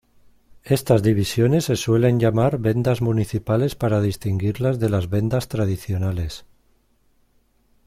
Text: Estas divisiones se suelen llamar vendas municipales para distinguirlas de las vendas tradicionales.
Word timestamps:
Estas 0.63 1.03
divisiones 1.03 1.65
se 1.65 1.75
suelen 1.75 2.19
llamar 2.19 2.57
vendas 2.57 3.03
municipales 3.03 3.75
para 3.75 4.01
distinguirlas 4.01 4.79
de 4.79 4.89
las 4.89 5.11
vendas 5.11 5.47
tradicionales. 5.47 6.43